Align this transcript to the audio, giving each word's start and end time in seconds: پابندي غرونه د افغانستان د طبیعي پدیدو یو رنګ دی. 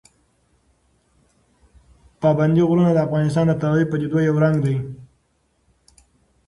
پابندي 2.21 2.63
غرونه 2.69 2.91
د 2.93 2.99
افغانستان 3.07 3.45
د 3.47 3.53
طبیعي 3.61 3.85
پدیدو 3.91 4.19
یو 4.27 4.35
رنګ 4.43 4.55
دی. 4.65 4.75